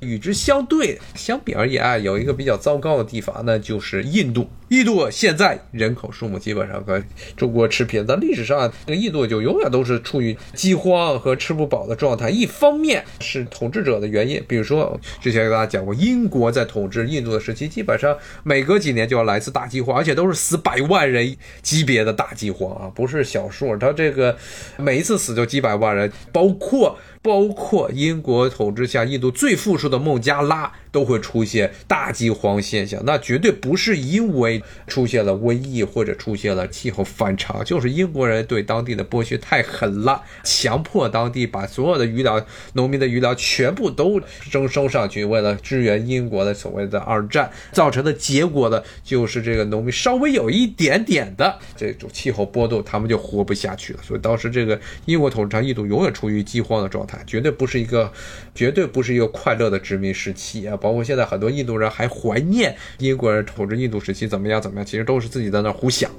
[0.00, 4.48] 与之相对，相比而言啊，有一个比较糟糕的地方，那就是印度。
[4.68, 7.00] 印度现在人口数目基本上和
[7.36, 12.28] 中国持平，但历史上这个印度就永远都是处于饥荒和吃不饱的状态。
[12.28, 23.76] 一方面是统治者的原因，比如说之前给大家讲过，英国在统治印度的时期，基本上每隔几年就要来一次大饥荒，而且都是死百万人级别的大饥荒啊，不是小数。
[23.76, 24.36] 他这个
[24.78, 30.72] 每一次死就几百万人，包括包括英国统治下印度最富庶的孟加拉。
[30.92, 44.18] 都会出现大饥荒现象，那绝对不是因为出现了瘟疫或者出现了气候反常，就是英国人对当地的剥削太狠了，强迫当地把所有的鱼粮、农民的鱼粮全部都
[44.50, 54.00] 征收上去，为了支援英国的所谓的二战，造成的结果呢，就是这个农民稍微有一点点的这种气候波动，他们就活不下去了。
[54.02, 58.12] 所以当时这个英国统治下印度永远处于饥荒的状态，绝对不是一个，
[58.54, 60.76] 绝对不是一个快乐的殖民时期啊！
[60.76, 66.10] 包括现在很多印度人还怀念英国人统治印度时期怎么样怎么样，其实都是自己在那胡想。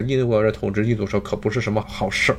[0.00, 2.38] 英国人统治印度时候可不是什么好事儿。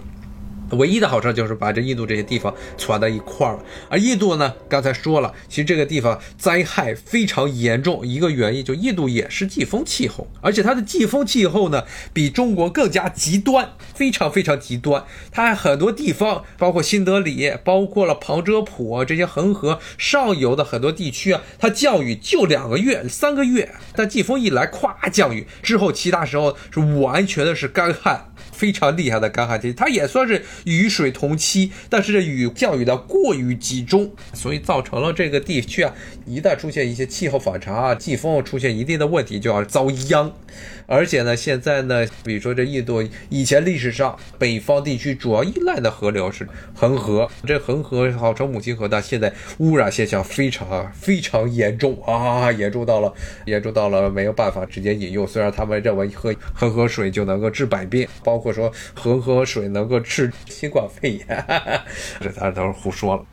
[0.72, 15.04] 唯一的好处就是把这印度这些地方攒到一块儿了，而印度呢，刚才说了，其实这个地方灾害非常严重，一个原因就印度也是季风气候，而且它的季风气候呢比中国更加极端，非常非常极端。
[15.32, 28.27] 它很多地方，包括新德里，包括了旁遮普这些恒河上游的很多地区啊，它降雨就两个月、三个月，但季风一来，咵降雨之后，其他时候是完全的是干旱。
[28.58, 35.94] 非常厉害的干旱期，它也算是雨水同期，但是这雨降雨的过于集中，所以造成了这个地区啊，
[36.26, 40.34] 一旦出现一些气候反常啊，季风出现一定的问题，就要遭殃。
[40.88, 53.14] 而且呢，现在呢，比如说这印度以前历史上北方地区主要依赖的河流是恒河，这恒河号称母亲河，但现在污染现象非常非常严重啊，严重到了
[53.46, 55.28] 严重到了没有办法直接饮用。
[55.28, 61.46] 虽然他们认为喝恒河水就能够治百病，包括说恒河水能够治新冠肺炎，
[62.20, 63.24] 这当然都是胡说了。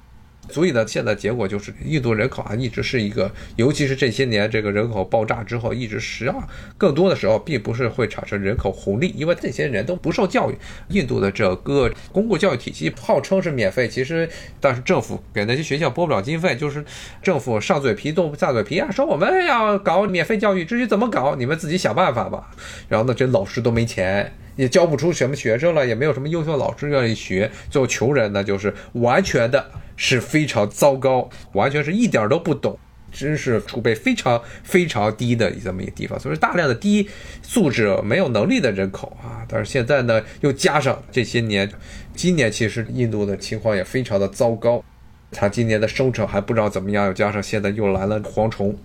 [0.51, 6.37] 所以呢，现在结果就是印度人口啊，一直是一个，尤其是这些年这个人口爆炸之后，一直十二
[6.77, 10.59] 更多的时候并不是会产生人口红利，因为这些人都不受教育。
[10.91, 14.29] 印度的整个公共教育体系号称是免费，其实
[14.61, 16.85] 但是政府给那些学校拨不了经费，就是
[17.23, 22.51] 政府上嘴皮动下嘴皮啊，说我们要搞免费教育，至于怎么搞，你们自己想办法吧。
[22.87, 24.31] 然后呢，这老师都没钱。
[24.57, 27.51] 也教不出什么学生了，也没有什么优秀老师愿意学。
[27.71, 32.79] 最后穷人呢，就是完全的是非常糟糕，完全是一点都不懂，
[33.11, 36.19] 知识储备非常非常低的这么一个地方。
[36.19, 37.09] 所以大量的低
[37.43, 39.45] 素质、没有能力的人口啊。
[39.49, 41.71] 但是现在呢，又加上这些年，
[42.15, 44.83] 今年其实印度的情况也非常的糟糕，
[45.31, 48.77] 他今年的收成还不知道怎么样，又加上现在又来了蝗虫。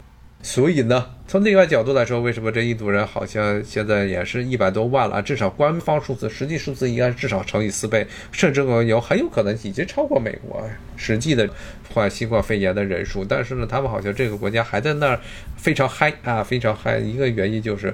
[0.41, 5.21] 所以呢，从另外角度来说，为什么这印度人好像现在也是一百多万了？
[5.21, 10.63] 至少官方数字，实际数字应该至少乘以四倍，甚至有很有可能已经超过美国
[10.95, 11.47] 实际的
[11.93, 13.25] 患新冠肺炎的人数。
[13.25, 15.19] 但是呢，他们好像这个国家还在那儿
[15.57, 16.97] 非常嗨啊，非常嗨。
[16.97, 17.93] 一个原因就是。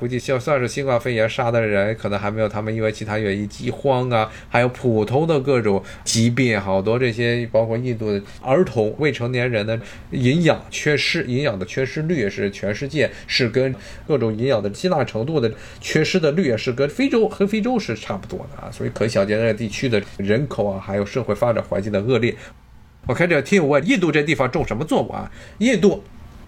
[0.00, 9.78] 估计就算是新冠肺炎杀的人，可能还没有他们因为其他原因饥荒啊，还有普通的各种疾病，好多这些包括印度的儿童、未成年人的
[10.12, 13.74] 营养缺失，营养的缺失率是全世界是跟
[14.08, 22.34] 各种营养的吸纳程度的缺失的率也是跟非洲和非洲是差不多的啊，所以可想见那地区的人口啊，还有社会发展环境的恶劣。
[23.06, 25.30] 我看这听我问，印度这地方种什么作物啊？
[25.58, 26.02] 印度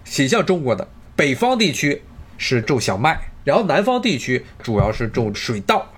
[0.05, 2.01] 挺像中国的，北方地区
[2.37, 3.19] 是种小麦。
[3.43, 5.93] 然后南方地区主要是种水稻，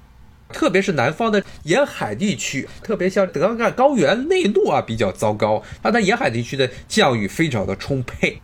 [0.49, 5.61] 特别是南方的沿海地区，特别像德干高原内陆啊，比较糟糕。
[5.81, 8.41] 它在沿海地区的降雨非常的充沛，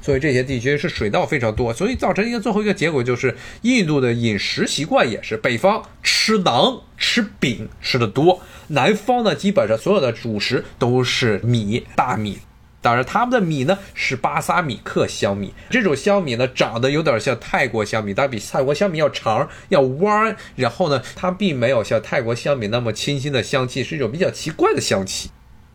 [0.00, 12.38] 所以这些地区是水稻非常多，所以造成一个最后一个结果就是，印度的饮食习惯也是北方吃馕吃饼吃的多，南方呢基本上所有的主食都是米大米。
[12.82, 20.34] 当然，他们的米呢是巴萨米克香米，这种香米呢长得有点像泰国香米，但比泰国香米要长、要弯。
[20.56, 25.30] 然后呢，它并没有像泰国香米那么清新的香气，是一种比较奇怪的香气。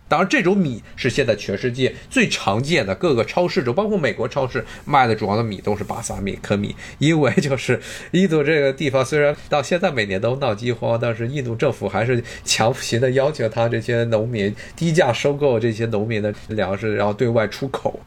[0.08, 6.76] 当然，这种米是现在全世界最常见的，各个超市中，包括美国超市卖的主要的米都是巴萨米克米。
[7.00, 7.82] 因为就是
[8.12, 18.00] 印度这个地方虽然到现在每年都闹饥荒，但是印度政府还是强行的要求他这些农民低价收购这些农民的粮食，然后对外出口。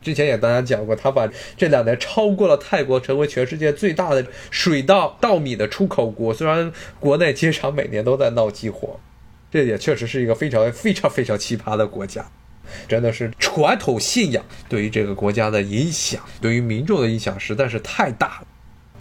[0.00, 6.32] 之前也大家讲过，他把这两年超过了泰国，成为全世界最大的水稻稻米的出口国。
[6.32, 8.90] 虽然国内经常每年都在闹饥荒。
[9.52, 12.24] 这也确实是一个非常非常非常奇葩的国家，
[12.88, 18.46] 真的是传统信仰对于这个国家的影响，对于民众的影响实在是太大了。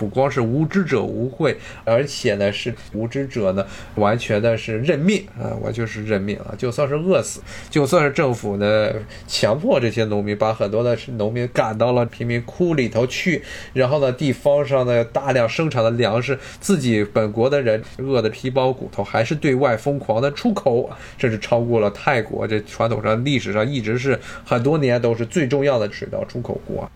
[0.01, 5.53] 不光是无知者无畏，而且呢是无知者呢完全的是认命啊！
[5.61, 6.55] 我就是认命啊！
[6.57, 7.39] 就算是饿死，
[7.69, 8.91] 就算是政府呢
[9.27, 13.43] 强迫这些农民把很多的农民赶到了贫民窟里头去，
[13.73, 20.89] 然后呢地方上的大量生产的粮食，自己本国的人饿得皮包骨头，还是对外疯狂的出口，
[21.19, 22.47] 甚至超过了泰国。
[22.47, 26.89] 这传统上历史上一直是很多年都是最重要的水稻出口国。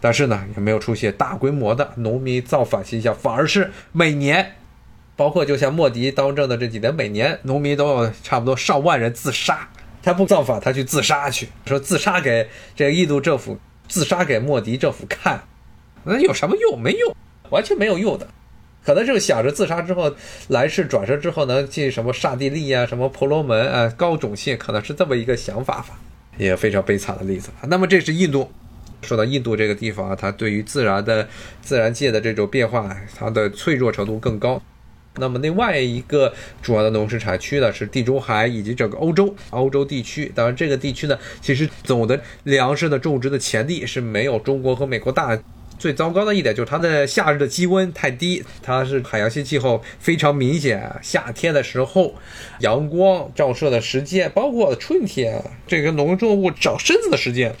[0.00, 4.56] 但是呢，也没有出现大规模的农民造反现象，反而是每年，
[5.14, 9.68] 包括就像莫迪当政的这几年，每年农民都有差不多上万人自杀。
[10.02, 15.42] 他不造反，他去自杀去，说自杀给这个印度政府，自杀给莫迪政府看，
[16.04, 16.80] 那有什么用？
[16.80, 17.14] 没用，
[17.50, 18.26] 完全没有用的。
[18.82, 20.10] 可能就想着自杀之后，
[20.48, 26.00] 来世转生之后能进什么刹帝利啊，什么婆罗门啊，高种姓，可能是这么一个想法吧。
[26.38, 27.50] 也非常悲惨的例子。
[27.64, 28.50] 那么这是印度。
[29.02, 31.28] 说到印度这个地方啊，它对于自然的
[31.60, 34.62] 自然界的这种变化，它的脆弱程度更高。
[35.16, 36.32] 那么另外一个
[36.62, 40.30] 主要的农事产区呢，是地中海以及整个欧洲欧洲地区。
[40.34, 45.38] 当然，这个地区呢，其实总的粮食的种植的潜力是没有中国和美国大。
[45.78, 50.94] 最糟糕的一点就是它的夏日的气温太低，它是海洋性气候非常明显。
[51.02, 52.14] 夏天的时候，
[52.60, 57.54] 阳光照射的时间，包括春天这个农作物长身子的时间。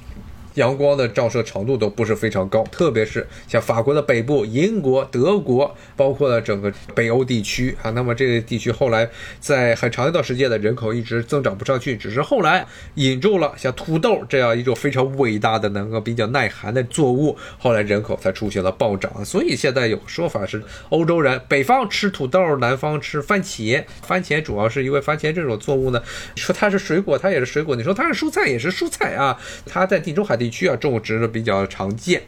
[0.54, 7.90] 阳光的照射程度都不是非常高，特别是像法国的北部、英国、德国，包括了整个北欧地区啊。
[7.90, 19.24] 那么这个地区后来在很长一段时间的人口一直增长不上去，只是后来引入了像土豆这样一种非常伟大的、能够比较耐寒的作物，后来人口才出现了暴涨。
[19.24, 23.84] 所以现在有说法是，欧洲人北方吃土豆，南方吃番茄。
[24.02, 26.02] 番茄主要是因为番茄这种作物呢，
[26.34, 29.38] 说它是水果，它也是水果；你说它是蔬菜，也是蔬菜啊。
[29.64, 30.39] 它在地中海。
[30.40, 32.22] 地区啊，种植的比较常见。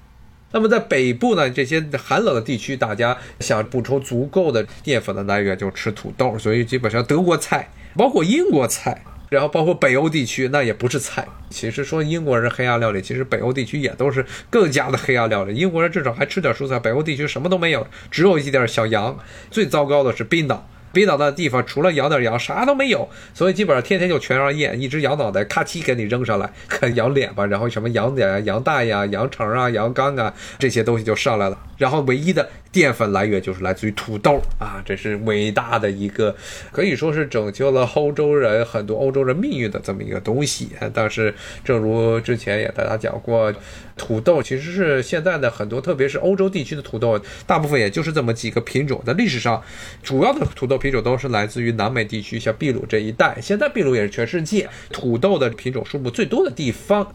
[0.53, 6.39] 那么在北部呢，这些寒冷的地区，大家想补充足够的淀粉的来源，就吃土豆。
[6.39, 11.27] 所以基本上德国菜，包括英国菜，然后包括北欧地区，那也不是菜。
[11.49, 15.55] 其实说英国人黑暗料理，其实北欧地区也都是更加的黑暗料理。
[15.55, 19.19] 英国人至少还吃点蔬菜，北欧地区什么都没有，只有一点小羊。
[19.51, 20.69] 最糟糕的是冰岛。
[20.93, 26.51] 冰岛的地方除了养点羊，啥都没有，所以基本上天天就全让验，一只羊脑袋咔叽给你扔上来，
[26.95, 32.49] 羊脸吧，然后什么羊脸啊、羊蛋呀、羊肠啊、羊肝啊这些东西就上来了，然后唯一的。
[32.73, 36.35] 淀粉来源就是来自于土豆啊，这是伟大的一个，
[36.73, 40.70] 可以说是拯救了欧洲人很多欧洲人命运的这么一个东西。
[40.95, 43.53] 但是，正如之前也大家讲过，
[43.97, 49.03] 土豆其实是现在的很多，特别是欧洲地区的土豆，大部分也就是这么几个品种。
[49.05, 49.62] 在历史上，
[50.03, 53.39] 主要的土豆品种都是来自于南美地区，像秘鲁这一带。
[53.43, 57.14] 现在秘鲁也是全世界土豆的品种数目最多的地方。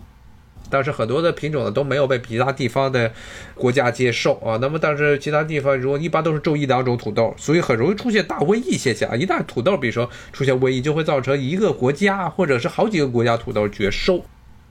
[0.70, 3.12] 但是很多的品种呢都没有被其他地方的
[3.56, 4.58] 国家接受啊。
[4.62, 9.18] 那么但是其他地方如果一般都是种一两种土豆，所以很容易出现大瘟疫现象。
[9.20, 14.24] 一旦土豆比如说出现瘟疫，就会造成一个国家或者是好几个国家土豆绝收。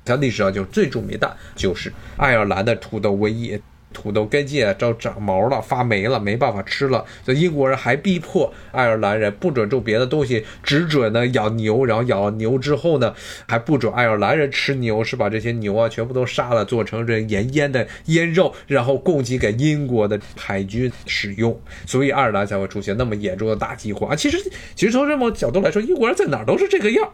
[0.05, 3.61] 像历史上就最著名的就是爱尔兰的土豆瘟疫。
[3.93, 7.05] 土豆根茎啊都长毛了，发霉了，没办法吃了。
[7.25, 11.85] 所以英国人还逼迫爱尔兰人不准种别的东西，只准呢养牛。
[11.85, 13.15] 然后养了牛之后呢，
[13.49, 21.59] 还不准爱尔兰人吃牛，是把这些牛啊全部都杀了，做成这盐腌的腌肉，然后供给给英国的海军使用。
[21.87, 24.17] 所以爱尔兰才会出现那么严重的大饥荒啊。
[24.17, 24.39] 其实，
[24.75, 27.13] 其实从这么角度来说，英国人在哪儿都是这个样。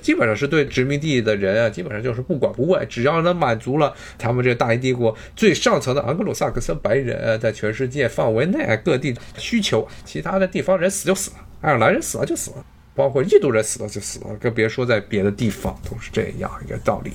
[0.00, 17.12] 基本上是对殖民地的人啊，基本上就是不管不问，只要能满足了他们这大英帝国最上层的昂格鲁萨克森白人在全世界范围内各地需求，其他的地方人死就死了，爱尔兰人死了就死了，包括印度人死了就死了，更别说在别的地方都是这样一个道理。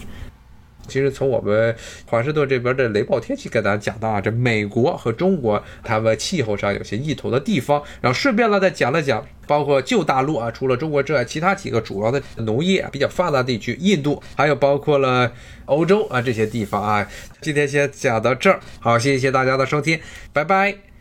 [0.88, 1.76] 其实从我们
[2.06, 15.32] 华盛顿这边的雷暴天气跟大家讲到啊，这美国和中国他们气候上有些异同的地方，然后顺便呢再讲了讲，包括旧大陆啊，除了中国之外，其他几个主要的农业比较发达地区，印度，还有包括了
[15.66, 17.08] 欧洲啊这些地方啊。
[17.42, 20.00] 今天先讲到这儿，好，谢谢大家的收听，
[20.32, 20.93] 拜拜。